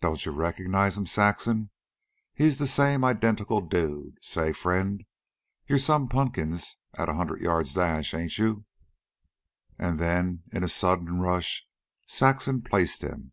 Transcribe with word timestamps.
Don't 0.00 0.24
you 0.24 0.30
recognize 0.30 0.96
'm, 0.96 1.04
Saxon? 1.08 1.70
He's 2.32 2.58
the 2.58 2.66
same 2.68 3.02
identical 3.02 3.60
dude 3.60 4.18
say, 4.22 4.52
friend, 4.52 5.02
you're 5.66 5.80
some 5.80 6.08
punkins 6.08 6.76
at 6.96 7.08
a 7.08 7.14
hundred 7.14 7.40
yards 7.40 7.74
dash, 7.74 8.14
ain't 8.14 8.38
you?" 8.38 8.66
And 9.76 9.98
then, 9.98 10.44
in 10.52 10.62
a 10.62 10.68
sudden 10.68 11.18
rush, 11.18 11.66
Saxon 12.06 12.62
placed 12.62 13.02
him. 13.02 13.32